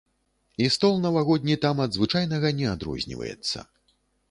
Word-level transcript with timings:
І 0.63 0.69
стол 0.75 0.95
навагодні 1.03 1.57
там 1.67 1.83
ад 1.85 1.91
звычайнага 1.99 2.53
не 2.63 2.67
адрозніваецца. 2.73 3.57